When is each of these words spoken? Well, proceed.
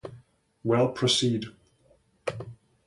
Well, 0.63 0.87
proceed. 0.93 1.45